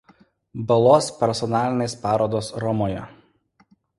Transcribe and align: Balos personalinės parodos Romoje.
Balos 0.71 1.09
personalinės 1.19 1.95
parodos 2.07 2.51
Romoje. 2.65 3.07